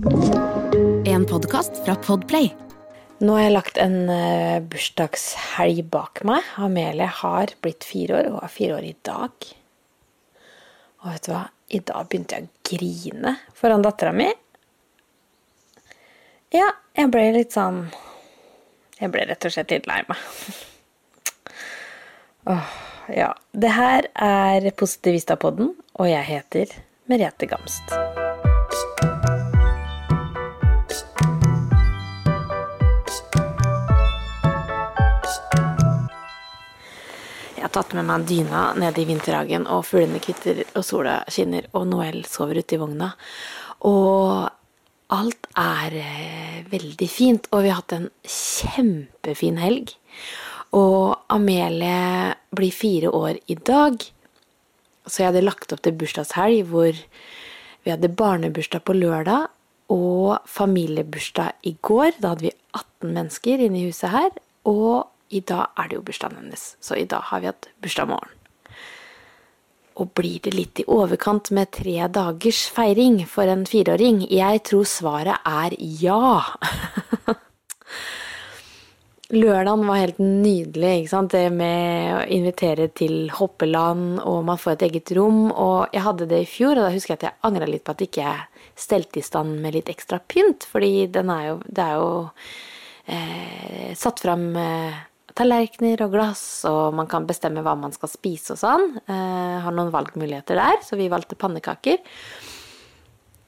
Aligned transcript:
En 0.00 1.26
podkast 1.28 1.84
fra 1.84 1.94
Podplay. 1.94 2.54
Nå 3.20 3.34
har 3.36 3.42
jeg 3.42 3.52
lagt 3.52 3.80
en 3.82 3.96
uh, 4.08 4.56
bursdagshelg 4.64 5.82
bak 5.92 6.22
meg. 6.24 6.46
Amelie 6.56 7.08
har 7.18 7.52
blitt 7.60 7.84
fire 7.84 8.16
år, 8.16 8.28
og 8.32 8.38
er 8.46 8.54
fire 8.54 8.78
år 8.78 8.86
i 8.88 8.94
dag. 9.04 9.48
Og 11.02 11.10
vet 11.10 11.26
du 11.26 11.32
hva? 11.34 11.42
I 11.68 11.82
dag 11.84 12.08
begynte 12.08 12.38
jeg 12.38 12.48
å 12.48 12.70
grine 12.70 13.34
foran 13.60 13.84
dattera 13.84 14.14
mi. 14.16 14.30
Ja, 16.56 16.70
jeg 16.96 17.12
ble 17.12 17.26
litt 17.36 17.52
sånn 17.54 17.84
Jeg 18.96 19.12
ble 19.12 19.28
rett 19.28 19.44
og 19.44 19.52
slett 19.52 19.76
litt 19.76 19.90
lei 19.90 20.00
meg. 20.08 20.24
Åh, 22.56 22.72
ja. 23.20 23.34
Det 23.52 23.76
her 23.76 24.08
er 24.16 24.72
Positivista-podden, 24.72 25.74
og 26.00 26.08
jeg 26.08 26.24
heter 26.32 26.76
Merete 27.12 27.52
Gamst. 27.52 28.29
Har 37.70 37.84
tatt 37.84 37.94
med 37.94 38.08
meg 38.08 38.26
dyna 38.26 38.70
ned 38.78 38.98
i 38.98 39.06
vinterhagen, 39.06 39.66
og 39.70 39.84
fuglene 39.86 40.20
kvitter, 40.22 40.64
og 40.74 40.82
sola 40.86 41.20
skinner, 41.30 41.68
og 41.76 41.86
Noel 41.86 42.24
sover 42.26 42.58
ute 42.58 42.74
i 42.74 42.80
vogna. 42.80 43.12
Og 43.86 44.48
alt 45.14 45.50
er 45.58 45.94
eh, 46.00 46.56
veldig 46.70 47.08
fint, 47.10 47.46
og 47.54 47.62
vi 47.62 47.70
har 47.70 47.78
hatt 47.78 47.94
en 47.94 48.08
kjempefin 48.26 49.60
helg. 49.62 49.94
Og 50.74 51.14
Amelie 51.30 52.34
blir 52.54 52.74
fire 52.74 53.12
år 53.14 53.38
i 53.50 53.54
dag, 53.54 54.02
så 55.06 55.22
jeg 55.22 55.30
hadde 55.30 55.46
lagt 55.46 55.72
opp 55.74 55.82
til 55.82 55.96
bursdagshelg 55.98 56.66
hvor 56.70 56.92
vi 56.94 57.90
hadde 57.90 58.12
barnebursdag 58.14 58.84
på 58.86 58.94
lørdag 58.98 59.48
og 59.90 60.42
familiebursdag 60.46 61.66
i 61.66 61.76
går. 61.82 62.18
Da 62.18 62.34
hadde 62.34 62.50
vi 62.50 62.52
18 62.76 63.14
mennesker 63.14 63.62
inne 63.62 63.80
i 63.80 63.88
huset 63.88 64.12
her. 64.12 64.30
Og 64.68 65.08
i 65.30 65.40
dag 65.46 65.70
er 65.78 65.88
det 65.88 65.98
jo 65.98 66.04
bursdagen 66.06 66.40
hennes, 66.42 66.74
så 66.82 66.98
i 66.98 67.06
dag 67.08 67.22
har 67.30 67.42
vi 67.42 67.50
hatt 67.50 67.70
bursdag 67.82 68.10
morgen. 68.10 68.36
Og 70.00 70.14
blir 70.16 70.40
det 70.44 70.54
litt 70.54 70.80
i 70.80 70.88
overkant 70.88 71.50
med 71.54 71.72
tre 71.76 72.06
dagers 72.08 72.64
feiring 72.72 73.20
for 73.28 73.50
en 73.50 73.66
fireåring? 73.68 74.22
Jeg 74.32 74.62
tror 74.70 74.86
svaret 74.88 75.42
er 75.46 75.76
ja. 75.78 76.40
Lørdagen 79.30 79.84
var 79.86 80.00
helt 80.00 80.18
nydelig. 80.18 81.02
ikke 81.02 81.12
sant? 81.12 81.34
Det 81.36 81.52
med 81.54 82.14
å 82.16 82.22
invitere 82.32 82.88
til 82.96 83.28
hoppeland, 83.34 84.18
og 84.24 84.40
man 84.48 84.58
får 84.58 84.78
et 84.78 84.88
eget 84.88 85.12
rom. 85.18 85.52
Og 85.52 85.92
jeg 85.94 86.02
hadde 86.06 86.30
det 86.32 86.40
i 86.42 86.48
fjor, 86.50 86.74
og 86.74 86.88
da 86.88 86.94
husker 86.96 87.14
jeg 87.14 87.20
at 87.20 87.28
jeg 87.28 87.38
angra 87.46 87.68
litt 87.70 87.84
på 87.86 87.94
at 87.94 88.02
jeg 88.02 88.10
ikke 88.10 88.32
stelte 88.80 89.20
i 89.20 89.26
stand 89.26 89.60
med 89.62 89.76
litt 89.76 89.92
ekstra 89.92 90.18
pynt. 90.18 90.66
Fordi 90.72 91.06
den 91.12 91.30
er 91.30 91.44
jo, 91.52 91.60
det 91.68 91.84
er 91.84 92.00
jo 92.00 92.10
eh, 93.06 93.92
satt 94.00 94.24
fram 94.24 94.48
eh, 94.58 94.98
tallerkener 95.38 96.04
og 96.06 96.14
glass, 96.14 96.44
og 96.68 96.94
man 96.96 97.08
kan 97.10 97.26
bestemme 97.28 97.64
hva 97.64 97.76
man 97.78 97.94
skal 97.94 98.10
spise 98.12 98.54
og 98.56 98.60
sånn. 98.60 98.86
Eh, 99.04 99.58
har 99.64 99.74
noen 99.76 99.92
valgmuligheter 99.94 100.58
der, 100.60 100.80
så 100.86 100.98
vi 101.00 101.10
valgte 101.12 101.38
pannekaker. 101.38 102.00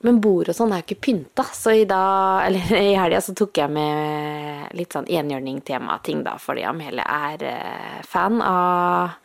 Men 0.02 0.18
bord 0.22 0.50
og 0.50 0.56
sånn 0.56 0.72
er 0.74 0.82
jo 0.82 0.88
ikke 0.88 1.04
pynta, 1.06 1.44
så 1.54 1.76
i, 1.78 1.86
dag, 1.88 2.50
i 2.74 2.94
helga 2.98 3.22
så 3.22 3.34
tok 3.38 3.62
jeg 3.62 3.70
med 3.70 4.74
litt 4.78 4.94
sånn 4.94 5.06
enhjørning-tema-ting, 5.06 6.24
da, 6.26 6.36
fordi 6.42 6.66
Amelie 6.66 7.06
er 7.06 7.48
eh, 7.52 7.98
fan 8.08 8.42
av 8.42 9.18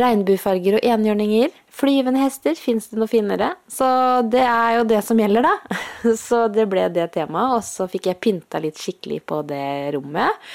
regnbuefarger 0.00 0.78
og 0.78 0.86
enhjørninger. 0.88 1.52
Flyvende 1.76 2.20
hester, 2.22 2.56
fins 2.56 2.88
det 2.88 3.00
noe 3.00 3.10
finere? 3.10 3.52
Så 3.68 3.86
det 4.32 4.44
er 4.44 4.78
jo 4.78 4.88
det 4.88 5.02
som 5.04 5.20
gjelder, 5.20 5.44
da. 5.44 5.78
Så 6.26 6.46
det 6.52 6.68
ble 6.72 6.88
det 6.92 7.10
temaet, 7.16 7.58
og 7.58 7.64
så 7.64 7.88
fikk 7.90 8.10
jeg 8.10 8.20
pynta 8.24 8.60
litt 8.62 8.80
skikkelig 8.80 9.22
på 9.28 9.42
det 9.48 9.92
rommet. 9.96 10.48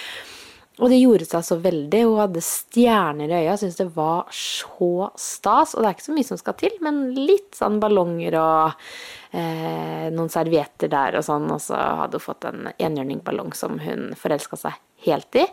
Og 0.82 0.90
det 0.90 0.98
gjorde 0.98 1.28
seg 1.30 1.46
så 1.46 1.58
veldig. 1.62 2.04
Hun 2.10 2.20
hadde 2.24 2.42
stjerner 2.42 3.30
i 3.30 3.42
øya. 3.44 3.58
Syntes 3.60 3.78
det 3.78 3.90
var 3.94 4.32
så 4.34 5.12
stas. 5.20 5.76
Og 5.76 5.84
det 5.84 5.90
er 5.92 5.98
ikke 5.98 6.08
så 6.08 6.16
mye 6.18 6.30
som 6.32 6.40
skal 6.42 6.58
til, 6.58 6.78
men 6.82 7.04
litt 7.18 7.54
sånn 7.58 7.78
ballonger 7.84 8.38
og 8.42 8.88
eh, 9.32 10.08
noen 10.14 10.32
servietter 10.32 10.92
der 10.92 11.18
og 11.20 11.26
sånn. 11.28 11.50
Og 11.54 11.62
så 11.64 11.80
hadde 12.04 12.20
hun 12.20 12.28
fått 12.28 12.48
en 12.50 12.72
enhjørningballong 12.78 13.56
som 13.58 13.80
hun 13.82 14.12
forelska 14.20 14.60
seg 14.60 14.80
helt 15.06 15.40
i. 15.40 15.46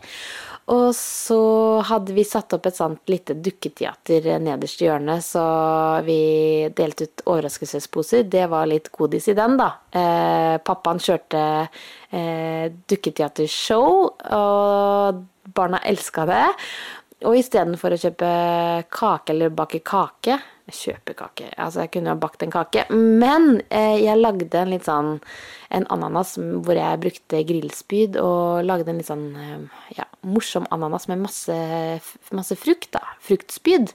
Og 0.69 0.91
så 0.93 1.39
hadde 1.89 2.13
vi 2.13 2.25
satt 2.27 2.53
opp 2.53 2.67
et 2.69 2.77
sånt 2.77 3.09
lite 3.09 3.33
dukketeater 3.41 4.27
nederst 4.43 4.83
i 4.83 4.85
hjørnet, 4.85 5.25
så 5.25 5.45
vi 6.05 6.19
delte 6.77 7.07
ut 7.07 7.23
overraskelsesposer. 7.25 8.27
Det 8.29 8.45
var 8.51 8.69
litt 8.69 8.91
godis 8.93 9.31
i 9.31 9.37
den, 9.37 9.57
da. 9.57 9.71
Eh, 9.89 10.59
pappaen 10.61 11.01
kjørte 11.01 11.41
eh, 12.13 12.69
dukketeatershow, 12.69 13.97
og 14.37 15.25
barna 15.57 15.81
elska 15.89 16.27
det. 16.29 16.45
Og 17.25 17.35
istedenfor 17.41 17.95
å 17.95 17.99
kjøpe 17.99 18.29
kake 18.93 19.33
eller 19.33 19.51
bake 19.51 19.81
kake 19.83 20.37
Kjøpe 20.73 21.15
kake 21.17 21.49
Altså, 21.55 21.83
jeg 21.83 21.91
kunne 21.95 22.13
jo 22.13 22.21
bakt 22.21 22.43
en 22.45 22.53
kake. 22.53 22.85
Men 22.93 23.61
eh, 23.69 23.97
jeg 24.03 24.19
lagde 24.19 24.61
en 24.61 24.71
litt 24.73 24.87
sånn 24.87 25.17
en 25.69 25.85
ananas 25.93 26.33
hvor 26.39 26.77
jeg 26.77 27.01
brukte 27.03 27.43
grillspyd 27.45 28.17
og 28.21 28.65
lagde 28.65 28.89
en 28.89 29.01
litt 29.01 29.09
sånn 29.09 29.27
eh, 29.37 29.83
ja, 29.99 30.07
morsom 30.25 30.65
ananas 30.73 31.09
med 31.11 31.21
masse, 31.27 31.59
masse 32.35 32.57
frukt. 32.59 32.91
da, 32.95 33.03
Fruktspyd. 33.25 33.93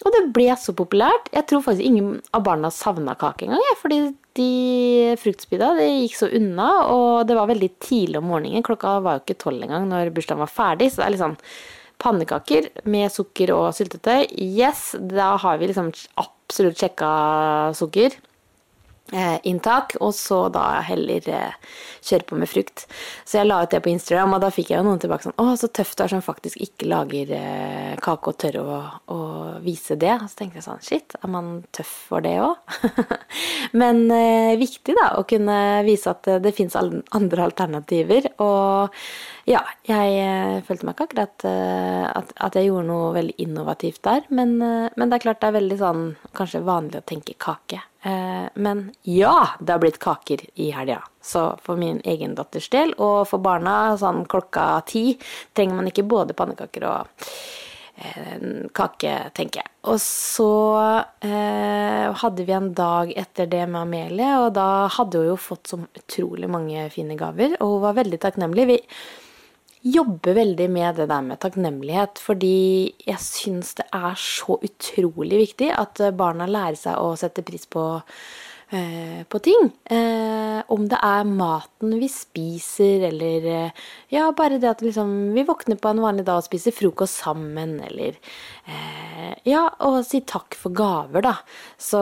Og 0.00 0.14
det 0.14 0.22
ble 0.32 0.48
så 0.56 0.72
populært. 0.76 1.28
Jeg 1.34 1.46
tror 1.50 1.64
faktisk 1.66 1.84
ingen 1.84 2.12
av 2.36 2.44
barna 2.46 2.70
savna 2.72 3.14
kake 3.20 3.46
engang. 3.46 3.76
Fordi 3.82 4.00
de 4.38 5.16
fruktspydda 5.20 5.74
det 5.76 5.88
gikk 5.88 6.16
så 6.16 6.30
unna, 6.38 6.70
og 6.94 7.28
det 7.28 7.36
var 7.36 7.50
veldig 7.50 7.70
tidlig 7.82 8.20
om 8.20 8.30
morgenen. 8.30 8.64
Klokka 8.64 8.96
var 9.04 9.18
jo 9.18 9.24
ikke 9.26 9.42
tolv 9.44 9.66
engang 9.66 9.90
når 9.90 10.14
bursdagen 10.16 10.40
var 10.40 10.52
ferdig. 10.52 10.88
Så 10.90 11.02
det 11.02 11.08
er 11.08 11.14
litt 11.16 11.24
sånn 11.24 11.36
pannekaker 12.00 12.70
med 12.90 13.12
sukker 13.12 13.52
og 13.54 13.70
syltetøy. 13.76 14.26
Yes, 14.40 14.90
da 14.98 15.34
har 15.40 15.60
vi 15.60 15.70
liksom 15.70 15.92
absolutt 16.20 16.80
sjekka 16.80 17.10
sukker 17.78 18.16
inntak, 19.44 19.96
og 20.00 20.12
så 20.14 20.44
da 20.52 20.80
heller 20.86 21.24
eh, 21.30 21.56
kjøre 22.06 22.26
på 22.28 22.38
med 22.40 22.50
frukt. 22.50 22.86
Så 23.24 23.40
jeg 23.40 23.48
la 23.48 23.60
ut 23.64 23.72
det 23.72 23.82
på 23.84 23.92
Instagram, 23.92 24.36
og 24.36 24.44
da 24.44 24.52
fikk 24.54 24.72
jeg 24.72 24.80
jo 24.80 24.86
noen 24.86 25.00
tilbake 25.02 25.26
sånn 25.26 25.36
Å, 25.40 25.56
så 25.58 25.70
tøft 25.72 25.98
du 25.98 26.04
er 26.04 26.12
som 26.12 26.22
faktisk 26.24 26.60
ikke 26.62 26.88
lager 26.90 27.32
eh, 27.36 27.96
kake 28.02 28.32
og 28.32 28.38
tør 28.40 28.60
å, 28.62 28.78
å, 29.12 29.18
vise 29.64 29.98
det. 30.00 30.14
Og 30.16 30.28
så 30.30 30.40
tenkte 30.42 30.60
jeg 30.60 30.68
sånn 30.68 30.84
Shit, 30.86 31.18
er 31.20 31.32
man 31.32 31.50
tøff 31.76 31.92
for 32.10 32.24
det 32.24 32.36
òg? 32.44 32.78
Men 33.80 34.06
eh, 34.14 34.54
viktig, 34.60 34.94
da, 34.98 35.12
å 35.18 35.26
kunne 35.28 35.58
vise 35.86 36.14
at 36.14 36.30
det 36.44 36.54
fins 36.56 36.78
andre 36.78 37.46
alternativer. 37.50 38.32
Og 38.42 38.96
ja, 39.50 39.62
jeg 39.88 40.16
eh, 40.20 40.58
følte 40.66 40.86
meg 40.86 40.94
ikke 40.94 41.06
akkurat 41.08 41.46
eh, 41.48 42.06
at, 42.06 42.32
at, 42.36 42.56
jeg 42.56 42.68
gjorde 42.68 42.88
noe 42.90 43.12
veldig 43.16 43.36
innovativt 43.42 44.02
der. 44.06 44.26
Men, 44.30 44.58
eh, 44.62 44.90
men, 44.94 45.10
det 45.10 45.18
er 45.18 45.24
klart 45.24 45.40
det 45.42 45.50
er 45.50 45.56
veldig 45.58 45.78
sånn 45.80 46.04
kanskje 46.36 46.62
vanlig 46.66 47.00
å 47.00 47.06
tenke 47.08 47.34
kake. 47.40 47.80
Men 48.02 48.78
ja, 49.04 49.48
det 49.60 49.74
har 49.74 49.80
blitt 49.82 49.98
kaker 50.00 50.40
i 50.56 50.70
helga. 50.72 51.02
Så 51.20 51.42
for 51.60 51.76
min 51.76 51.98
egen 52.08 52.32
datters 52.38 52.70
del, 52.72 52.94
og 52.96 53.26
for 53.28 53.44
barna 53.44 53.96
sånn 54.00 54.22
klokka 54.30 54.80
ti, 54.88 55.18
trenger 55.52 55.76
man 55.76 55.90
ikke 55.90 56.06
både 56.08 56.36
pannekaker 56.38 56.86
og 56.88 57.26
kake, 58.72 59.14
tenker 59.36 59.60
jeg. 59.60 59.70
Og 59.92 59.98
så 60.00 60.52
eh, 61.24 62.06
hadde 62.22 62.44
vi 62.48 62.54
en 62.56 62.70
dag 62.76 63.12
etter 63.16 63.48
det 63.50 63.66
med 63.68 63.82
Amelie, 63.82 64.30
og 64.40 64.54
da 64.56 64.88
hadde 64.92 65.20
hun 65.20 65.32
jo 65.32 65.40
fått 65.40 65.72
så 65.72 65.80
utrolig 65.84 66.48
mange 66.50 66.86
fine 66.94 67.16
gaver, 67.20 67.58
og 67.60 67.76
hun 67.76 67.84
var 67.84 67.98
veldig 68.00 68.20
takknemlig. 68.22 68.66
Vi 68.70 68.78
jobber 69.80 70.36
veldig 70.36 70.68
med 70.72 71.00
det 71.00 71.08
der 71.10 71.24
med 71.24 71.40
takknemlighet, 71.40 72.20
fordi 72.20 72.92
jeg 73.06 73.22
syns 73.24 73.74
det 73.78 73.86
er 73.96 74.18
så 74.20 74.58
utrolig 74.60 75.40
viktig 75.46 75.70
at 75.72 76.02
barna 76.16 76.48
lærer 76.50 76.78
seg 76.78 77.00
å 77.00 77.14
sette 77.18 77.44
pris 77.46 77.64
på, 77.70 77.84
på 78.70 79.40
ting. 79.42 79.70
Eh, 79.90 80.62
om 80.70 80.86
det 80.88 80.98
er 81.02 81.26
maten 81.26 81.96
vi 81.98 82.08
spiser, 82.10 83.06
eller 83.08 83.46
eh, 83.50 83.86
ja, 84.14 84.28
bare 84.36 84.60
det 84.62 84.70
at 84.70 84.84
liksom, 84.84 85.32
vi 85.34 85.44
våkner 85.48 85.78
på 85.80 85.90
en 85.90 86.02
vanlig 86.04 86.26
dag 86.28 86.38
og 86.40 86.46
spiser 86.46 86.74
frokost 86.74 87.22
sammen, 87.24 87.78
eller 87.88 88.14
eh, 88.70 89.32
ja, 89.48 89.64
og 89.86 90.00
si 90.06 90.22
takk 90.22 90.54
for 90.58 90.74
gaver, 90.76 91.24
da. 91.26 91.34
Så 91.80 92.00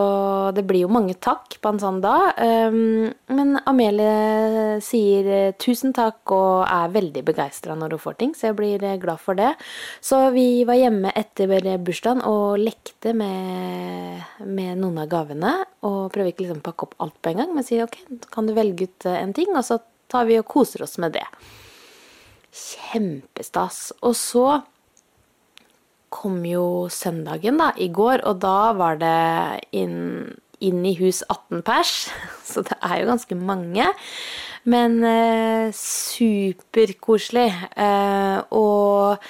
det 0.57 0.67
blir 0.69 0.85
jo 0.85 0.93
mange 0.93 1.17
takk 1.17 1.57
på 1.63 1.73
en 1.73 1.81
sånn 1.81 2.03
dag. 2.05 2.37
Men 2.39 3.57
Amelie 3.69 4.79
sier 4.85 5.29
eh, 5.33 5.55
tusen 5.61 5.95
takk 5.97 6.33
og 6.35 6.65
er 6.69 6.93
veldig 6.95 7.23
begeistra 7.27 7.77
når 7.79 7.97
hun 7.97 8.03
får 8.03 8.19
ting, 8.21 8.35
så 8.37 8.51
jeg 8.51 8.59
blir 8.59 8.85
eh, 8.85 8.99
glad 9.01 9.23
for 9.23 9.39
det. 9.39 9.55
Så 10.05 10.21
vi 10.35 10.65
var 10.69 10.79
hjemme 10.79 11.13
etter 11.19 11.53
bursdagen 11.85 12.23
og 12.29 12.59
lekte 12.61 13.15
med, 13.17 14.25
med 14.45 14.79
noen 14.81 15.03
av 15.05 15.11
gavene. 15.13 15.55
Og 15.87 16.11
prøver 16.13 16.33
ikke 16.33 16.45
liksom 16.47 16.58
å 16.61 16.65
pakke 16.67 16.89
opp 16.89 16.97
alt 17.05 17.17
på 17.23 17.33
en 17.33 17.43
gang, 17.43 17.55
men 17.57 17.67
sier 17.67 17.87
ok, 17.87 18.01
kan 18.35 18.49
du 18.49 18.55
velge 18.57 18.89
ut 18.89 19.09
eh, 19.09 19.21
en 19.23 19.35
ting, 19.37 19.53
og 19.55 19.65
så 19.67 19.81
tar 20.13 20.29
vi 20.29 20.39
og 20.41 20.49
koser 20.49 20.85
oss 20.87 20.99
med 21.03 21.17
det. 21.17 21.27
Kjempestas. 22.55 23.93
Og 24.03 24.17
så 24.19 24.47
kom 26.13 26.41
jo 26.49 26.89
søndagen 26.93 27.59
da, 27.61 27.73
i 27.77 27.91
går, 27.93 28.25
og 28.29 28.41
da 28.45 28.73
var 28.77 29.01
det 29.01 29.17
inn 29.77 29.99
inn 30.65 30.83
i 30.87 30.95
hus 30.99 31.21
18 31.29 31.63
pers, 31.67 31.93
så 32.51 32.65
det 32.67 32.79
er 32.83 33.03
jo 33.03 33.11
ganske 33.13 33.39
mange. 33.39 33.87
Men 34.69 34.99
eh, 35.07 35.71
superkoselig. 35.77 37.49
Eh, 37.79 38.39
og 38.59 39.23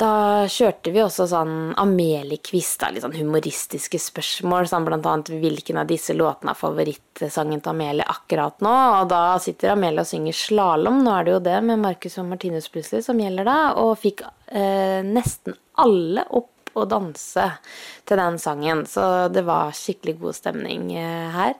da 0.00 0.46
kjørte 0.50 0.90
vi 0.90 0.98
også 1.04 1.28
sånn 1.30 1.52
Amelie-quiz, 1.78 2.72
litt 2.90 3.04
sånn 3.04 3.14
humoristiske 3.14 4.00
spørsmål. 4.02 4.66
Sånn 4.66 4.86
blant 4.88 5.06
annet 5.06 5.30
hvilken 5.38 5.78
av 5.78 5.86
disse 5.86 6.16
låtene 6.16 6.50
er 6.50 6.58
favorittsangen 6.58 7.62
til 7.62 7.70
Amelie 7.70 8.06
akkurat 8.10 8.58
nå. 8.64 8.72
Og 8.98 9.12
da 9.12 9.36
sitter 9.42 9.74
Amelie 9.74 10.02
og 10.02 10.08
synger 10.10 10.34
slalåm, 10.34 10.98
nå 11.06 11.12
er 11.14 11.28
det 11.28 11.34
jo 11.36 11.44
det 11.46 11.60
med 11.68 11.82
Marcus 11.84 12.18
og 12.18 12.26
Martinus 12.32 12.66
plutselig 12.74 13.06
som 13.06 13.20
gjelder 13.22 13.46
da. 13.46 13.58
Og 13.84 13.92
fikk 14.02 14.24
eh, 14.50 14.98
nesten 15.06 15.54
alle 15.78 16.26
opp 16.26 16.74
og 16.74 16.88
danse 16.90 17.44
til 18.02 18.18
den 18.18 18.40
sangen. 18.42 18.82
Så 18.90 19.04
det 19.30 19.44
var 19.46 19.76
skikkelig 19.78 20.16
god 20.24 20.38
stemning 20.40 20.88
eh, 20.98 21.28
her. 21.36 21.54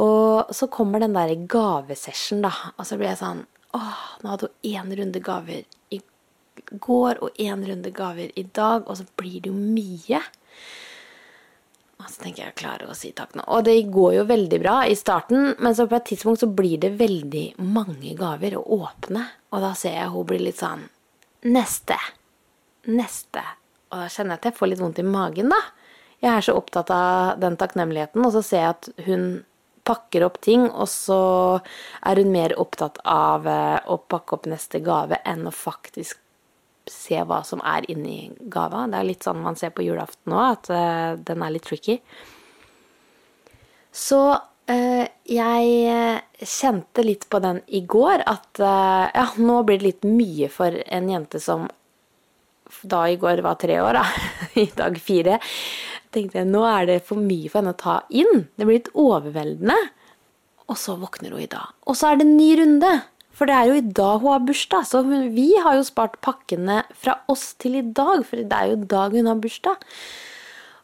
Og 0.00 0.54
så 0.56 0.70
kommer 0.72 1.04
den 1.04 1.18
der 1.18 1.34
gavesession, 1.50 2.40
da. 2.46 2.54
Og 2.78 2.88
så 2.88 2.96
blir 2.96 3.12
jeg 3.12 3.20
sånn 3.20 3.44
Åh, 3.76 3.98
nå 4.24 4.32
hadde 4.32 4.48
hun 4.48 4.72
én 4.72 4.96
runde 4.98 5.20
gaver 5.22 5.60
går 6.70 7.22
og 7.24 7.40
én 7.40 7.64
runde 7.66 7.92
gaver 7.94 8.30
i 8.38 8.44
dag, 8.44 8.86
og 8.86 9.00
så 9.00 9.06
blir 9.18 9.40
det 9.40 9.52
jo 9.52 9.56
mye. 9.56 10.20
Og 12.00 12.08
så 12.08 12.22
tenker 12.22 12.42
jeg 12.42 12.52
jeg 12.52 12.58
klarer 12.62 12.88
å 12.88 12.96
si 12.96 13.10
takk 13.16 13.34
nå. 13.36 13.44
Og 13.52 13.66
det 13.66 13.76
går 13.92 14.14
jo 14.20 14.28
veldig 14.28 14.60
bra 14.62 14.76
i 14.88 14.96
starten, 14.96 15.52
men 15.58 15.76
så 15.76 15.84
på 15.88 15.98
et 15.98 16.08
tidspunkt 16.12 16.40
så 16.40 16.48
blir 16.48 16.80
det 16.80 16.94
veldig 17.00 17.44
mange 17.60 18.14
gaver 18.18 18.56
å 18.56 18.64
åpne. 18.80 19.26
Og 19.52 19.64
da 19.64 19.74
ser 19.76 19.98
jeg 19.98 20.14
hun 20.14 20.26
blir 20.28 20.42
litt 20.46 20.60
sånn 20.60 20.88
Neste. 21.40 21.96
Neste. 22.92 23.42
Og 23.90 24.02
da 24.02 24.08
kjenner 24.12 24.36
jeg 24.36 24.40
at 24.40 24.48
jeg 24.50 24.56
får 24.58 24.68
litt 24.70 24.82
vondt 24.82 24.98
i 25.00 25.04
magen, 25.06 25.52
da. 25.52 25.60
Jeg 26.20 26.34
er 26.34 26.44
så 26.44 26.56
opptatt 26.58 26.90
av 26.92 27.38
den 27.40 27.56
takknemligheten, 27.60 28.24
og 28.26 28.34
så 28.34 28.42
ser 28.44 28.60
jeg 28.60 28.74
at 28.74 28.90
hun 29.06 29.22
pakker 29.88 30.24
opp 30.26 30.36
ting, 30.44 30.66
og 30.68 30.88
så 30.92 31.20
er 32.06 32.20
hun 32.20 32.32
mer 32.32 32.52
opptatt 32.60 33.00
av 33.08 33.48
eh, 33.48 33.78
å 33.88 33.96
pakke 34.04 34.36
opp 34.36 34.48
neste 34.50 34.82
gave 34.84 35.20
enn 35.24 35.48
å 35.48 35.54
faktisk 35.54 36.20
se 36.90 37.22
hva 37.26 37.40
som 37.46 37.62
er 37.66 37.86
inni 37.92 38.30
gava. 38.52 38.86
Det 38.90 39.00
er 39.00 39.08
litt 39.08 39.26
sånn 39.26 39.42
man 39.44 39.58
ser 39.58 39.72
på 39.74 39.86
julaften 39.86 40.34
òg, 40.36 40.46
at 40.58 40.70
uh, 40.74 41.18
den 41.30 41.44
er 41.46 41.54
litt 41.54 41.66
tricky. 41.68 42.00
Så 43.94 44.20
uh, 44.36 45.04
jeg 45.30 46.22
kjente 46.40 47.04
litt 47.06 47.28
på 47.30 47.42
den 47.42 47.62
i 47.66 47.84
går, 47.86 48.24
at 48.26 48.62
uh, 48.62 49.06
ja, 49.08 49.28
nå 49.38 49.62
blir 49.68 49.80
det 49.80 49.88
litt 49.88 50.08
mye 50.08 50.50
for 50.52 50.76
en 50.86 51.12
jente 51.12 51.42
som 51.42 51.68
da 52.82 53.04
i 53.10 53.16
går 53.18 53.42
var 53.42 53.58
tre 53.60 53.80
år, 53.82 53.98
da. 53.98 54.04
I 54.62 54.68
dag 54.76 54.98
fire 55.02 55.40
tenkte 56.14 56.40
jeg 56.40 56.50
nå 56.50 56.62
er 56.66 56.88
det 56.88 56.98
for 57.06 57.22
mye 57.22 57.50
for 57.50 57.60
henne 57.60 57.74
å 57.74 57.80
ta 57.80 58.00
inn. 58.10 58.46
Det 58.56 58.66
blir 58.66 58.80
litt 58.80 58.92
overveldende. 58.98 59.76
Og 60.70 60.78
så 60.78 60.94
våkner 60.98 61.34
hun 61.34 61.42
i 61.42 61.50
dag. 61.50 61.74
Og 61.90 61.98
så 61.98 62.10
er 62.10 62.20
det 62.20 62.26
en 62.26 62.36
ny 62.38 62.50
runde. 62.60 62.90
For 63.36 63.48
det 63.48 63.56
er 63.56 63.70
jo 63.70 63.78
i 63.78 63.92
dag 64.00 64.18
hun 64.22 64.34
har 64.34 64.42
bursdag. 64.48 64.88
Så 64.88 65.04
hun, 65.06 65.30
vi 65.36 65.52
har 65.56 65.78
jo 65.78 65.86
spart 65.86 66.18
pakkene 66.24 66.82
fra 66.98 67.20
oss 67.30 67.52
til 67.60 67.78
i 67.80 67.86
dag, 67.86 68.26
for 68.26 68.42
det 68.42 68.56
er 68.56 68.72
jo 68.72 68.80
i 68.80 68.90
dag 68.90 69.16
hun 69.16 69.30
har 69.30 69.40
bursdag. 69.40 69.86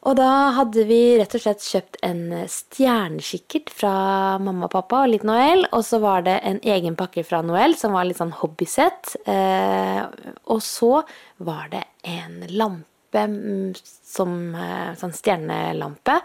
Og 0.07 0.15
da 0.21 0.31
hadde 0.55 0.85
vi 0.87 1.01
rett 1.19 1.33
og 1.35 1.43
slett 1.43 1.65
kjøpt 1.67 1.97
en 2.07 2.21
stjernekikkert 2.47 3.73
fra 3.75 3.95
mamma 4.39 4.69
og 4.69 4.75
pappa 4.77 5.03
og 5.03 5.11
litt 5.11 5.27
Noel. 5.27 5.65
Og 5.75 5.83
så 5.89 5.99
var 6.03 6.23
det 6.29 6.37
en 6.47 6.61
egen 6.63 6.95
pakke 6.99 7.27
fra 7.27 7.43
Noel 7.43 7.75
som 7.79 7.97
var 7.97 8.07
litt 8.07 8.21
sånn 8.21 8.37
hobbysett. 8.39 9.17
Eh, 9.27 10.05
og 10.47 10.63
så 10.63 11.01
var 11.43 11.73
det 11.75 11.83
en 12.07 12.45
lampe 12.55 12.87
Mm, 13.25 13.73
som 14.05 14.55
eh, 14.55 14.93
sånn 14.99 15.15
stjernelampe 15.15 16.19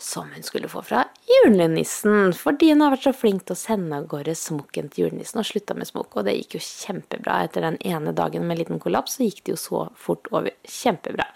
som 0.00 0.30
hun 0.32 0.42
skulle 0.42 0.70
få 0.70 0.82
fra 0.82 1.04
julenissen. 1.42 2.32
Fordi 2.36 2.70
hun 2.72 2.84
har 2.84 2.94
vært 2.94 3.08
så 3.08 3.14
flink 3.16 3.44
til 3.46 3.56
å 3.56 3.60
sende 3.60 3.98
av 3.98 4.06
gårde 4.10 4.34
smokken 4.38 4.88
til 4.92 5.06
julenissen 5.06 5.42
og 5.42 5.48
slutta 5.48 5.76
med 5.78 5.90
smokk. 5.90 6.16
Og 6.16 6.28
det 6.28 6.36
gikk 6.38 6.56
jo 6.58 6.62
kjempebra. 6.66 7.42
Etter 7.46 7.66
den 7.66 7.78
ene 7.88 8.14
dagen 8.16 8.46
med 8.46 8.56
en 8.56 8.62
liten 8.62 8.82
kollaps 8.82 9.18
så 9.18 9.26
gikk 9.26 9.42
det 9.44 9.56
jo 9.56 9.60
så 9.60 9.82
fort 9.98 10.30
over. 10.32 10.54
Kjempebra. 10.68 11.28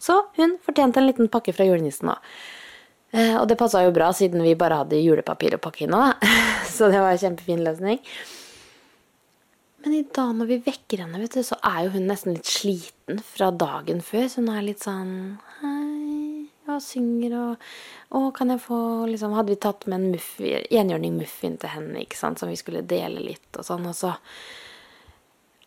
Så 0.00 0.20
hun 0.38 0.58
fortjente 0.64 1.02
en 1.02 1.08
liten 1.08 1.32
pakke 1.32 1.56
fra 1.56 1.66
julenissen 1.68 2.12
òg. 2.14 2.30
Eh, 3.14 3.36
og 3.38 3.46
det 3.46 3.58
passa 3.60 3.84
jo 3.84 3.92
bra, 3.94 4.08
siden 4.16 4.42
vi 4.42 4.56
bare 4.58 4.80
hadde 4.80 4.98
julepapir 4.98 5.54
å 5.54 5.62
pakke 5.62 5.86
inn 5.86 5.94
òg. 5.94 6.24
Så 6.74 6.90
det 6.90 6.98
var 6.98 7.14
en 7.14 7.20
kjempefin 7.22 7.62
løsning. 7.62 8.00
Men 9.84 9.98
i 9.98 10.04
dag 10.16 10.32
når 10.34 10.48
vi 10.48 10.62
vekker 10.64 11.04
henne, 11.04 11.20
vet 11.20 11.36
du, 11.36 11.42
så 11.44 11.58
er 11.68 11.84
jo 11.84 11.92
hun 11.98 12.08
nesten 12.08 12.34
litt 12.34 12.48
sliten 12.48 13.20
fra 13.20 13.50
dagen 13.52 14.00
før. 14.02 14.26
Så 14.32 14.40
hun 14.40 14.48
er 14.54 14.64
litt 14.64 14.82
sånn 14.82 15.12
og 16.68 16.82
synger 16.82 17.38
og 17.38 17.70
Å, 18.14 18.28
kan 18.36 18.52
jeg 18.52 18.62
få 18.62 18.78
liksom 19.10 19.34
Hadde 19.36 19.54
vi 19.54 19.60
tatt 19.60 19.88
med 19.90 19.98
en 19.98 20.12
muffin, 20.14 20.66
enhjørning 20.70 21.16
muffin 21.18 21.56
til 21.60 21.72
henne, 21.72 22.04
ikke 22.04 22.18
sant, 22.18 22.40
som 22.40 22.52
vi 22.52 22.58
skulle 22.60 22.84
dele 22.86 23.24
litt 23.24 23.58
og 23.58 23.66
sånn, 23.66 23.88
og 23.90 23.96
så 23.98 24.14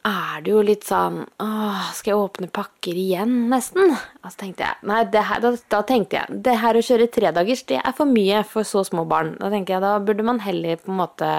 er 0.08 0.44
det 0.46 0.54
jo 0.54 0.62
litt 0.64 0.86
sånn 0.88 1.24
Åh, 1.44 1.90
skal 1.98 2.14
jeg 2.14 2.22
åpne 2.22 2.52
pakker 2.54 2.98
igjen, 2.98 3.34
nesten? 3.52 3.92
Og 4.22 4.30
så 4.32 4.44
tenkte 4.44 4.68
jeg 4.68 4.88
Nei, 4.90 5.02
her, 5.12 5.42
da, 5.44 5.52
da, 5.74 5.82
tenkte 5.88 6.22
jeg 6.22 6.40
Det 6.46 6.56
her 6.62 6.78
å 6.78 6.86
kjøre 6.90 7.10
tredagers, 7.14 7.66
det 7.68 7.82
er 7.82 7.98
for 7.98 8.10
mye 8.10 8.44
for 8.48 8.68
så 8.68 8.86
små 8.88 9.04
barn. 9.10 9.36
Da 9.42 9.52
tenker 9.54 9.78
jeg 9.78 9.86
da 9.86 9.98
burde 10.04 10.26
man 10.28 10.42
heller 10.44 10.80
på 10.82 10.94
en 10.94 11.02
måte 11.02 11.32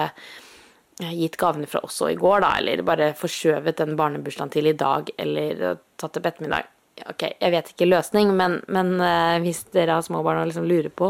gitt 0.99 1.37
gavene 1.39 1.67
fra 1.69 1.79
oss 1.87 2.01
og 2.03 2.11
i 2.11 2.17
går, 2.19 2.41
da, 2.43 2.49
eller 2.59 2.83
bare 2.83 3.13
forskjøvet 3.15 3.79
den 3.79 3.95
barnebursdagen 3.99 4.51
til 4.51 4.67
i 4.67 4.75
dag, 4.75 5.07
eller 5.15 5.79
tatt 5.95 6.17
det 6.17 6.23
på 6.25 6.31
ettermiddag. 6.33 6.67
Ok, 7.07 7.23
jeg 7.39 7.53
vet 7.53 7.69
ikke 7.71 7.87
løsning, 7.87 8.31
men, 8.35 8.59
men 8.71 8.95
uh, 8.99 9.37
hvis 9.43 9.63
dere 9.75 9.95
har 9.97 10.05
små 10.05 10.23
barn 10.25 10.41
og 10.41 10.49
liksom 10.49 10.65
lurer 10.67 10.91
på, 10.91 11.07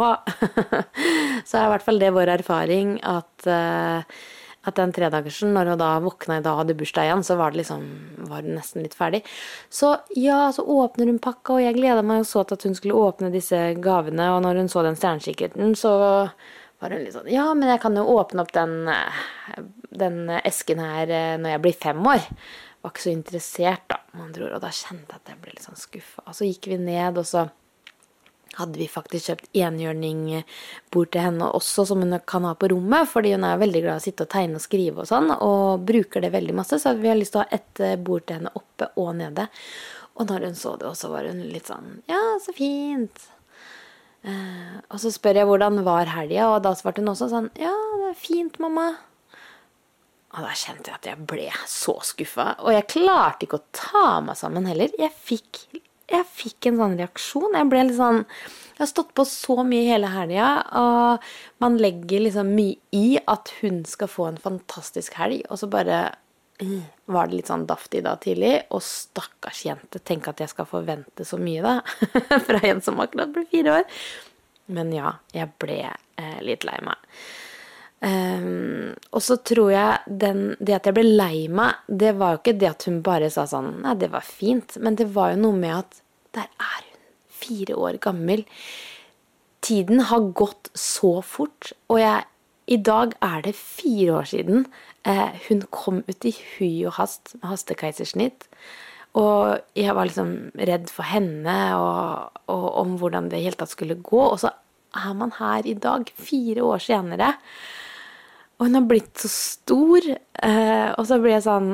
så 1.47 1.59
er 1.59 1.65
i 1.65 1.71
hvert 1.73 1.85
fall 1.85 2.01
det 2.01 2.11
vår 2.15 2.33
erfaring 2.35 2.97
at, 3.07 3.47
uh, 3.49 4.03
at 4.69 4.77
den 4.77 4.93
tredagersen, 4.93 5.55
når 5.55 5.73
hun 5.73 5.81
da 5.81 5.89
våkna 6.03 6.39
i 6.39 6.45
dag 6.45 6.53
og 6.53 6.63
hadde 6.63 6.77
bursdag 6.77 7.09
igjen, 7.09 7.25
så 7.25 7.39
var 7.39 7.55
det 7.55 7.63
liksom 7.63 7.87
var 8.29 8.45
det 8.45 8.53
nesten 8.59 8.85
litt 8.85 8.97
ferdig. 8.97 9.23
Så 9.73 9.95
ja, 10.19 10.43
så 10.55 10.67
åpner 10.67 11.09
hun 11.09 11.19
pakka, 11.23 11.57
og 11.57 11.65
jeg 11.65 11.79
gleda 11.79 12.05
meg 12.05 12.21
jo 12.21 12.29
så 12.35 12.45
til 12.45 12.59
at 12.59 12.69
hun 12.69 12.77
skulle 12.77 13.03
åpne 13.09 13.33
disse 13.33 13.59
gavene, 13.81 14.31
og 14.35 14.43
når 14.45 14.63
hun 14.63 14.71
så 14.71 14.85
den 14.85 14.99
stjernekikkerten, 14.99 15.75
så 15.79 15.93
var 16.79 16.95
hun 16.95 17.03
litt 17.03 17.15
sånn 17.17 17.29
Ja, 17.31 17.49
men 17.57 17.71
jeg 17.71 17.81
kan 17.83 17.97
jo 17.97 18.07
åpne 18.15 18.45
opp 18.45 18.53
den, 18.55 18.81
eh, 18.91 19.61
den 19.99 20.25
esken 20.43 20.81
her 20.83 21.11
eh, 21.11 21.37
når 21.41 21.55
jeg 21.55 21.63
blir 21.65 21.79
fem 21.87 22.11
år. 22.13 22.27
Var 22.79 22.93
ikke 22.93 23.03
så 23.03 23.11
interessert, 23.11 23.87
da, 23.91 23.99
med 24.13 24.29
andre 24.29 24.45
ord. 24.47 24.57
Og 24.57 24.63
da 24.63 24.73
kjente 24.73 25.15
jeg 25.15 25.21
at 25.21 25.31
jeg 25.33 25.41
ble 25.41 25.55
litt 25.55 25.65
sånn 25.65 25.79
skuffa. 25.79 26.25
Og 26.25 26.37
så 26.37 26.47
gikk 26.47 26.69
vi 26.71 26.79
ned, 26.81 27.19
og 27.19 27.27
så 27.27 27.49
hadde 28.57 28.79
vi 28.79 28.87
faktisk 28.89 29.29
kjøpt 29.29 29.49
enhjørningbord 29.61 31.11
til 31.13 31.23
henne 31.23 31.49
også, 31.55 31.85
som 31.89 32.03
hun 32.03 32.17
kan 32.27 32.47
ha 32.47 32.55
på 32.59 32.71
rommet, 32.73 33.09
fordi 33.11 33.33
hun 33.35 33.45
er 33.47 33.61
veldig 33.61 33.83
glad 33.85 33.99
i 33.99 34.01
å 34.01 34.05
sitte 34.07 34.25
og 34.25 34.31
tegne 34.33 34.59
og 34.59 34.63
skrive 34.63 35.03
og 35.03 35.09
sånn, 35.09 35.31
og 35.35 35.85
bruker 35.87 36.23
det 36.23 36.33
veldig 36.33 36.55
masse. 36.57 36.79
Så 36.81 36.95
vi 36.99 37.11
har 37.11 37.19
lyst 37.19 37.35
til 37.35 37.43
å 37.43 37.45
ha 37.45 37.59
ett 37.59 37.83
eh, 37.83 37.97
bord 37.99 38.25
til 38.27 38.39
henne 38.39 38.53
oppe 38.57 38.91
og 38.99 39.13
nede. 39.19 39.49
Og 40.19 40.27
når 40.27 40.49
hun 40.49 40.57
så 40.59 40.75
det, 40.79 40.93
så 40.99 41.11
var 41.11 41.29
hun 41.29 41.43
litt 41.47 41.69
sånn 41.69 42.01
Ja, 42.09 42.21
så 42.43 42.55
fint. 42.55 43.27
Uh, 44.19 44.81
og 44.91 44.99
så 44.99 45.13
spør 45.15 45.37
jeg 45.39 45.47
hvordan 45.47 45.79
var 45.85 46.09
helga, 46.11 46.49
og 46.51 46.65
da 46.65 46.73
svarte 46.75 46.99
hun 46.99 47.13
også 47.13 47.29
sånn 47.31 47.53
Ja, 47.59 47.71
det 48.01 48.09
er 48.09 48.19
fint, 48.19 48.59
mamma. 48.59 48.91
Og 50.29 50.45
da 50.45 50.53
kjente 50.53 50.91
jeg 50.91 50.99
at 50.99 51.07
jeg 51.09 51.27
ble 51.29 51.47
så 51.69 51.95
skuffa. 52.05 52.51
Og 52.61 52.73
jeg 52.75 52.89
klarte 52.91 53.47
ikke 53.47 53.57
å 53.57 53.69
ta 53.73 54.19
meg 54.21 54.37
sammen 54.37 54.67
heller. 54.69 54.91
Jeg 55.01 55.09
fikk, 55.15 55.63
jeg 56.09 56.27
fikk 56.29 56.69
en 56.69 56.77
sånn 56.83 56.97
reaksjon. 56.99 57.57
Jeg 57.57 57.69
ble 57.71 57.83
litt 57.87 57.97
sånn 57.97 58.21
Jeg 58.21 58.83
har 58.83 58.91
stått 58.93 59.15
på 59.17 59.25
så 59.27 59.57
mye 59.67 59.89
hele 59.89 60.07
helga, 60.13 60.49
og 60.79 61.25
man 61.59 61.73
legger 61.81 62.21
liksom 62.23 62.53
mye 62.55 62.77
i 62.95 63.17
at 63.19 63.51
hun 63.59 63.81
skal 63.89 64.07
få 64.07 64.29
en 64.29 64.39
fantastisk 64.39 65.17
helg, 65.19 65.41
og 65.51 65.59
så 65.59 65.67
bare 65.67 65.97
uh, 66.63 66.85
var 67.11 67.27
det 67.27 67.41
litt 67.41 67.51
sånn 67.51 67.65
daft 67.67 67.97
i 67.99 68.03
dag 68.05 68.21
tidlig. 68.23 68.53
Og 68.71 68.85
stakkars 68.85 69.65
jente, 69.65 69.99
tenk 69.99 70.29
at 70.31 70.45
jeg 70.45 70.53
skal 70.53 70.69
forvente 70.69 71.27
så 71.27 71.41
mye, 71.41 71.65
da. 71.65 71.75
Fra 72.47 72.63
en 72.69 72.79
som 72.85 73.01
akkurat 73.03 73.35
ble 73.35 73.43
fire 73.51 73.81
år. 73.81 73.99
Men 74.71 74.93
ja, 74.93 75.17
jeg 75.33 75.51
ble 75.59 75.81
eh, 75.89 76.39
litt 76.45 76.63
lei 76.69 76.77
meg. 76.85 77.09
Um, 77.99 78.93
og 79.11 79.23
så 79.25 79.35
tror 79.43 79.73
jeg 79.73 80.19
den, 80.21 80.53
det 80.63 80.77
at 80.77 80.85
jeg 80.87 80.95
ble 80.95 81.03
lei 81.03 81.49
meg, 81.51 81.81
det 81.87 82.13
var 82.15 82.35
jo 82.37 82.39
ikke 82.39 82.55
det 82.61 82.69
at 82.69 82.85
hun 82.87 83.01
bare 83.03 83.27
sa 83.33 83.43
sånn 83.49 83.81
Nei, 83.83 83.97
det 83.99 84.11
var 84.13 84.23
fint. 84.23 84.77
Men 84.79 84.95
det 84.99 85.09
var 85.15 85.33
jo 85.33 85.41
noe 85.43 85.59
med 85.59 85.75
at 85.81 85.99
der 86.37 86.47
er 86.47 86.83
hun, 86.85 86.99
fire 87.41 87.75
år 87.79 87.99
gammel. 88.03 88.45
Tiden 89.65 90.05
har 90.07 90.31
gått 90.37 90.69
så 90.77 91.19
fort, 91.25 91.73
og 91.91 91.99
jeg, 91.99 92.23
i 92.71 92.77
dag 92.79 93.15
er 93.25 93.43
det 93.43 93.57
fire 93.57 94.21
år 94.21 94.29
siden 94.29 94.63
eh, 95.03 95.35
hun 95.47 95.65
kom 95.73 96.03
ut 96.07 96.27
i 96.27 96.31
hui 96.35 96.85
og 96.85 96.95
hast 96.99 97.33
med 97.39 97.49
hastekeisersnitt. 97.51 98.47
Og 99.19 99.57
jeg 99.77 99.95
var 99.97 100.05
liksom 100.05 100.33
redd 100.69 100.91
for 100.93 101.07
henne 101.09 101.57
og, 101.79 102.39
og 102.51 102.65
om 102.83 102.95
hvordan 103.01 103.31
det 103.31 103.39
i 103.39 103.47
hele 103.47 103.57
tatt 103.59 103.73
skulle 103.73 103.97
gå. 103.97 104.21
Og 104.21 104.37
så 104.43 104.53
er 104.95 105.13
man 105.17 105.33
her 105.39 105.65
i 105.67 105.73
dag, 105.73 106.09
fire 106.15 106.65
år 106.65 106.83
senere. 106.85 107.33
Og 108.59 108.67
hun 108.67 108.75
har 108.75 108.89
blitt 108.89 109.21
så 109.21 109.31
stor. 109.31 110.05
Eh, 110.43 110.89
og 110.91 111.07
så 111.07 111.19
blir 111.21 111.37
jeg 111.37 111.47
sånn 111.47 111.71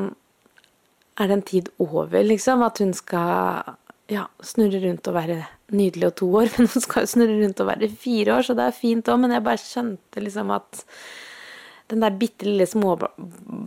Er 1.17 1.29
det 1.29 1.35
en 1.35 1.47
tid 1.47 1.69
over, 1.81 2.21
liksom? 2.27 2.63
At 2.65 2.81
hun 2.83 2.93
skal 2.93 3.75
ja, 4.11 4.27
snurre 4.43 4.81
rundt 4.83 5.07
og 5.09 5.15
være 5.15 5.37
nydelig 5.73 6.09
og 6.11 6.17
to 6.19 6.27
år, 6.41 6.49
men 6.57 6.69
hun 6.69 6.83
skal 6.83 7.05
jo 7.05 7.11
snurre 7.15 7.37
rundt 7.39 7.61
og 7.63 7.69
være 7.71 7.89
fire 7.89 8.35
år, 8.37 8.45
så 8.45 8.55
det 8.57 8.67
er 8.67 8.75
fint 8.77 9.07
òg, 9.09 9.21
men 9.23 9.33
jeg 9.33 9.45
bare 9.47 9.61
skjønte 9.61 10.21
liksom 10.21 10.51
at 10.53 10.83
den 11.93 12.01
der 12.01 12.17
bitte 12.19 12.47
lille 12.47 12.67
småbar 12.69 13.13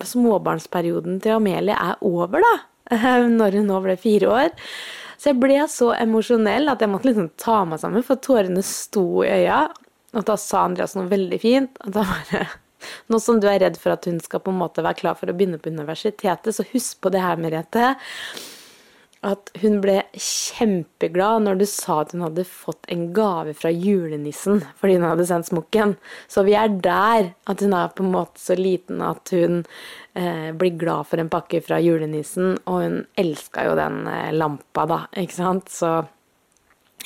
småbarnsperioden 0.06 1.20
til 1.22 1.38
Amelie 1.38 1.74
er 1.74 1.98
over, 2.06 2.42
da. 2.42 2.54
Når 3.40 3.58
hun 3.58 3.68
nå 3.68 3.82
ble 3.84 3.98
fire 4.00 4.30
år. 4.32 4.54
Så 5.18 5.32
jeg 5.32 5.40
ble 5.42 5.58
så 5.70 5.90
emosjonell 5.98 6.70
at 6.70 6.82
jeg 6.82 6.90
måtte 6.90 7.10
liksom 7.10 7.32
ta 7.40 7.60
meg 7.66 7.82
sammen, 7.82 8.06
for 8.06 8.20
tårene 8.22 8.62
sto 8.66 9.24
i 9.26 9.30
øya. 9.42 9.64
Og 10.16 10.24
da 10.26 10.38
sa 10.40 10.64
Andreas 10.66 10.94
noe 10.96 11.10
veldig 11.10 11.40
fint. 11.42 11.78
og 11.84 11.94
da 11.98 12.06
bare 12.06 12.46
Nå 13.08 13.20
som 13.22 13.40
du 13.40 13.48
er 13.50 13.62
redd 13.64 13.80
for 13.80 13.96
at 13.96 14.06
hun 14.08 14.20
skal 14.24 14.42
på 14.44 14.54
en 14.54 14.60
måte 14.60 14.84
være 14.84 15.00
klar 15.00 15.18
for 15.18 15.30
å 15.30 15.36
begynne 15.36 15.60
på 15.62 15.72
universitetet, 15.74 16.54
så 16.54 16.66
husk 16.72 17.02
på 17.02 17.12
det 17.14 17.24
her, 17.24 17.40
Merete 17.40 17.94
at 19.26 19.50
hun 19.62 19.80
ble 19.82 19.96
kjempeglad 20.14 21.42
når 21.42 21.58
du 21.58 21.64
sa 21.66 22.00
at 22.04 22.12
hun 22.14 22.22
hadde 22.22 22.44
fått 22.46 22.86
en 22.92 23.08
gave 23.16 23.54
fra 23.58 23.70
julenissen 23.74 24.60
fordi 24.78 24.98
hun 24.98 25.06
hadde 25.08 25.26
sendt 25.26 25.48
smokken. 25.50 25.96
Så 26.30 26.44
vi 26.46 26.54
er 26.58 26.70
der 26.70 27.32
at 27.50 27.64
hun 27.64 27.74
er 27.74 27.90
på 27.90 28.06
en 28.06 28.14
måte 28.14 28.38
så 28.42 28.54
liten 28.58 29.02
at 29.02 29.32
hun 29.34 29.64
eh, 30.14 30.54
blir 30.54 30.78
glad 30.78 31.10
for 31.10 31.18
en 31.18 31.32
pakke 31.32 31.60
fra 31.66 31.80
julenissen. 31.82 32.54
Og 32.70 32.84
hun 32.84 33.00
elska 33.18 33.66
jo 33.66 33.74
den 33.78 34.04
eh, 34.06 34.30
lampa, 34.36 34.86
da, 34.86 35.00
ikke 35.18 35.38
sant. 35.40 35.74
Så 35.74 35.92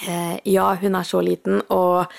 eh, 0.04 0.36
ja, 0.52 0.68
hun 0.82 1.00
er 1.00 1.08
så 1.08 1.24
liten. 1.24 1.62
Og 1.72 2.12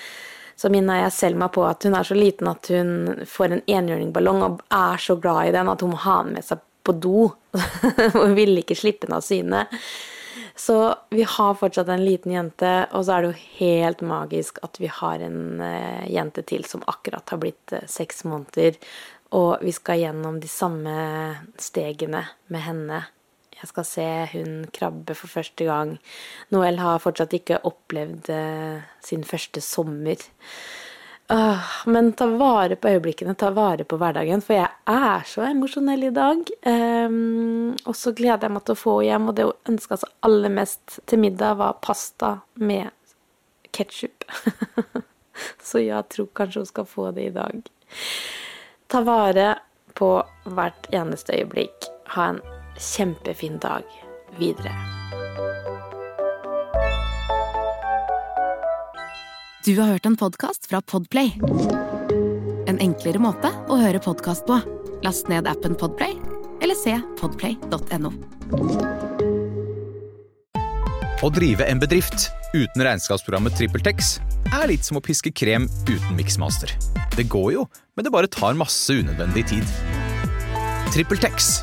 så 0.56 0.70
minner 0.72 1.02
jeg 1.02 1.16
Selma 1.16 1.48
på 1.52 1.64
at 1.66 1.84
hun 1.86 1.96
er 1.98 2.06
så 2.06 2.16
liten 2.16 2.50
at 2.50 2.70
hun 2.72 3.24
får 3.28 3.52
en 3.52 3.64
enhjørningballong 3.66 4.42
og 4.46 4.62
er 4.74 5.02
så 5.02 5.16
glad 5.20 5.50
i 5.50 5.54
den 5.56 5.70
at 5.72 5.82
hun 5.82 5.94
må 5.94 6.00
ha 6.04 6.20
den 6.22 6.36
med 6.38 6.46
seg 6.46 6.62
på 6.84 6.94
do. 7.00 7.30
og 8.20 8.34
ville 8.36 8.60
ikke 8.60 8.76
slippe 8.78 9.08
den 9.08 9.16
av 9.16 9.24
syne. 9.24 9.64
Så 10.54 10.76
vi 11.10 11.24
har 11.26 11.56
fortsatt 11.58 11.88
en 11.90 12.04
liten 12.04 12.32
jente, 12.32 12.72
og 12.94 13.06
så 13.06 13.16
er 13.16 13.24
det 13.24 13.30
jo 13.30 13.46
helt 13.58 14.04
magisk 14.06 14.60
at 14.62 14.78
vi 14.82 14.90
har 14.90 15.22
en 15.22 15.62
uh, 15.62 16.04
jente 16.10 16.44
til 16.46 16.66
som 16.68 16.84
akkurat 16.90 17.30
har 17.30 17.40
blitt 17.42 17.74
uh, 17.74 17.82
seks 17.90 18.22
måneder. 18.28 18.78
Og 19.34 19.64
vi 19.66 19.74
skal 19.74 20.02
gjennom 20.04 20.38
de 20.42 20.50
samme 20.50 20.94
stegene 21.58 22.22
med 22.54 22.66
henne. 22.68 23.02
Jeg 23.54 23.70
skal 23.70 23.86
se 23.88 24.06
hun 24.32 24.64
krabbe 24.74 25.14
for 25.16 25.30
første 25.30 25.66
gang. 25.68 25.96
Noel 26.54 26.80
har 26.82 27.02
fortsatt 27.02 27.36
ikke 27.36 27.62
opplevd 27.64 28.30
uh, 28.34 28.82
sin 29.04 29.24
første 29.26 29.62
sommer. 29.64 30.20
Men 31.86 32.12
ta 32.12 32.26
vare 32.26 32.76
på 32.76 32.88
øyeblikkene, 32.88 33.34
ta 33.34 33.50
vare 33.50 33.84
på 33.84 33.96
hverdagen, 33.96 34.42
for 34.44 34.58
jeg 34.58 34.68
er 34.86 35.24
så 35.26 35.46
emosjonell 35.48 36.04
i 36.04 36.12
dag. 36.12 36.50
Um, 36.68 37.76
og 37.86 37.96
så 37.96 38.12
gleder 38.12 38.44
jeg 38.44 38.52
meg 38.52 38.64
til 38.64 38.76
å 38.76 38.82
få 38.82 38.96
hjem, 39.06 39.28
og 39.30 39.38
det 39.38 39.46
hun 39.48 39.72
ønska 39.74 39.98
seg 40.02 40.12
aller 40.28 40.52
mest 40.52 40.98
til 41.08 41.22
middag, 41.24 41.56
var 41.62 41.78
pasta 41.84 42.34
med 42.60 42.92
ketsjup. 43.72 44.28
så 45.68 45.80
jeg 45.82 46.10
tror 46.12 46.28
kanskje 46.36 46.64
hun 46.64 46.72
skal 46.72 46.90
få 46.92 47.10
det 47.16 47.30
i 47.30 47.34
dag. 47.34 47.72
Ta 48.92 49.00
vare 49.06 49.54
på 49.96 50.10
hvert 50.44 50.92
eneste 50.92 51.38
øyeblikk. 51.40 51.88
Ha 52.14 52.34
en 52.34 52.44
kjempefin 52.78 53.58
dag 53.62 53.82
videre. 54.38 54.72
Du 59.64 59.80
har 59.80 59.86
hørt 59.86 60.06
en 60.06 60.16
podkast 60.16 60.66
fra 60.68 60.82
Podplay. 60.82 61.32
En 62.68 62.80
enklere 62.80 63.20
måte 63.22 63.48
å 63.68 63.78
høre 63.80 64.00
podkast 64.02 64.44
på. 64.48 64.58
Last 65.04 65.30
ned 65.32 65.48
appen 65.48 65.76
Podplay, 65.80 66.18
eller 66.60 66.76
se 66.76 66.98
podplay.no. 67.20 68.12
Å 71.24 71.30
drive 71.32 71.64
en 71.64 71.80
bedrift 71.80 72.28
uten 72.52 72.84
regnskapsprogrammet 72.84 73.56
TrippelTex 73.56 74.18
er 74.52 74.68
litt 74.68 74.84
som 74.84 75.00
å 75.00 75.02
piske 75.04 75.32
krem 75.32 75.64
uten 75.88 76.12
miksmaster. 76.18 76.74
Det 77.16 77.24
går 77.32 77.52
jo, 77.54 77.64
men 77.96 78.04
det 78.04 78.12
bare 78.12 78.28
tar 78.28 78.56
masse 78.58 78.92
unødvendig 78.92 79.46
tid. 79.48 79.76
TrippelTex, 80.92 81.62